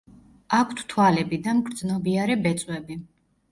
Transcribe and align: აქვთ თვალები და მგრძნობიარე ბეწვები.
აქვთ 0.59 0.81
თვალები 0.93 1.39
და 1.49 1.55
მგრძნობიარე 1.59 2.41
ბეწვები. 2.49 3.01